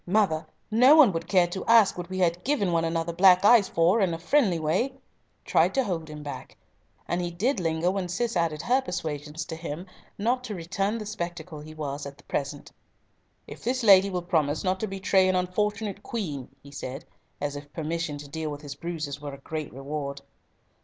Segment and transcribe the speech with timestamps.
[0.07, 3.67] —Mother, no one would care to ask what we had given one another black eyes
[3.69, 4.93] for in a friendly way,"
[5.45, 6.57] tried to hold him back,
[7.07, 9.85] and he did linger when Cis added her persuasions to him
[10.17, 12.71] not to return the spectacle he was at present.
[13.45, 17.05] "If this lady will promise not to betray an unfortunate Queen," he said,
[17.39, 20.23] as if permission to deal with his bruises were a great reward.